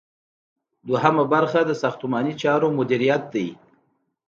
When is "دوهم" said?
0.87-1.15